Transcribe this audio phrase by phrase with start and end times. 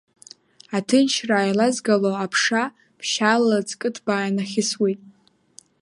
[0.77, 2.63] Аҭынчра ааилазгало аԥша,
[2.99, 5.01] ԥшьаала лыҵкы ҭбаа инахьысуеит.